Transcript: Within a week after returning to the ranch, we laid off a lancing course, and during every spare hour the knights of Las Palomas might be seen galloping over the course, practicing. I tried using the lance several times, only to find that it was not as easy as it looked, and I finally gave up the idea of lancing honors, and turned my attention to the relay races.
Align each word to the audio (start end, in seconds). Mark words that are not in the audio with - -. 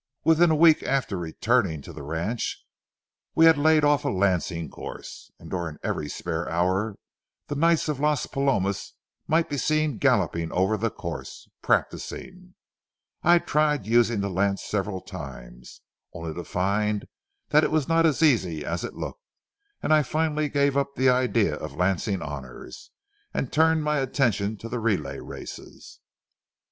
Within 0.23 0.49
a 0.49 0.55
week 0.55 0.81
after 0.81 1.15
returning 1.15 1.83
to 1.83 1.93
the 1.93 2.01
ranch, 2.01 2.65
we 3.35 3.47
laid 3.51 3.83
off 3.83 4.03
a 4.03 4.09
lancing 4.09 4.67
course, 4.67 5.29
and 5.37 5.51
during 5.51 5.77
every 5.83 6.09
spare 6.09 6.49
hour 6.49 6.95
the 7.49 7.55
knights 7.55 7.87
of 7.87 7.99
Las 7.99 8.25
Palomas 8.25 8.93
might 9.27 9.47
be 9.47 9.57
seen 9.59 9.99
galloping 9.99 10.51
over 10.53 10.75
the 10.75 10.89
course, 10.89 11.47
practicing. 11.61 12.55
I 13.21 13.37
tried 13.37 13.85
using 13.85 14.21
the 14.21 14.29
lance 14.31 14.63
several 14.63 15.01
times, 15.01 15.81
only 16.13 16.33
to 16.33 16.45
find 16.45 17.05
that 17.49 17.63
it 17.63 17.69
was 17.69 17.87
not 17.87 18.03
as 18.07 18.23
easy 18.23 18.65
as 18.65 18.83
it 18.83 18.95
looked, 18.95 19.21
and 19.83 19.93
I 19.93 20.01
finally 20.01 20.49
gave 20.49 20.75
up 20.75 20.95
the 20.95 21.09
idea 21.09 21.53
of 21.53 21.75
lancing 21.75 22.23
honors, 22.23 22.89
and 23.35 23.53
turned 23.53 23.83
my 23.83 23.99
attention 23.99 24.57
to 24.57 24.67
the 24.67 24.79
relay 24.79 25.19
races. 25.19 25.99